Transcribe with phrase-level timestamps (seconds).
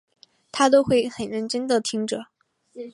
[0.51, 2.25] 她都会很认真地听着